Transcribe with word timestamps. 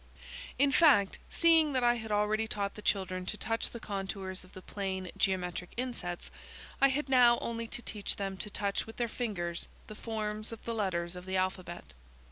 In 0.57 0.71
fact, 0.71 1.19
seeing 1.29 1.73
that 1.73 1.83
I 1.83 1.93
had 1.93 2.11
already 2.11 2.47
taught 2.47 2.73
the 2.73 2.81
children 2.81 3.23
to 3.27 3.37
touch 3.37 3.69
the 3.69 3.79
contours 3.79 4.43
of 4.43 4.53
the 4.53 4.61
plane 4.63 5.11
geometric 5.15 5.73
insets, 5.77 6.31
I 6.81 6.87
had 6.87 7.07
now 7.07 7.37
only 7.37 7.67
to 7.67 7.83
teach 7.83 8.15
them 8.15 8.35
to 8.37 8.49
touch 8.49 8.87
with 8.87 8.97
their 8.97 9.07
fingers 9.07 9.67
the 9.85 9.93
forms 9.93 10.51
of 10.51 10.65
the 10.65 10.73
letters 10.73 11.15
of 11.15 11.27
the 11.27 11.37
alphabet. 11.37 11.93